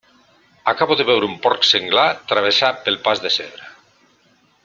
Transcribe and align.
Acabo 0.71 0.93
de 1.01 1.05
veure 1.09 1.27
un 1.33 1.35
porc 1.43 1.67
senglar 1.73 2.07
travessar 2.33 2.73
pel 2.87 2.99
pas 3.09 3.25
de 3.27 3.33
zebra. 3.39 3.71